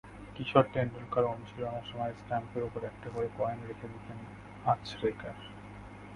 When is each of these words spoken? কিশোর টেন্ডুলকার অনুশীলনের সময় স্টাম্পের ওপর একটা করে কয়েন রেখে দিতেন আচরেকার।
কিশোর 0.35 0.65
টেন্ডুলকার 0.73 1.25
অনুশীলনের 1.25 1.85
সময় 1.85 2.13
স্টাম্পের 2.13 2.63
ওপর 2.63 2.81
একটা 2.83 3.07
করে 3.09 3.27
কয়েন 3.37 3.59
রেখে 3.67 3.87
দিতেন 3.87 4.17
আচরেকার। 4.65 5.35